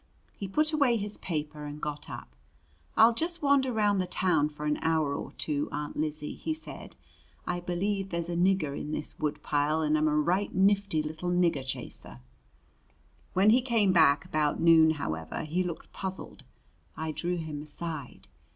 [0.35, 2.35] He put away his paper and got up.
[2.97, 6.95] "I'll just wander round the town for an hour or two, Aunt Lizzie," he said.
[7.45, 11.63] "I believe there's a nigger in this woodpile and I'm a right nifty little nigger
[11.63, 12.19] chaser."
[13.33, 16.45] When he came back about noon, however, he looked puzzled.
[16.97, 18.27] I drew him aside.